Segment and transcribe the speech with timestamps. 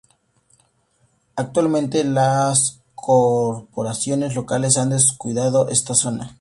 [1.35, 6.29] Actualmente, las corporaciones locales han descuidado esta zona.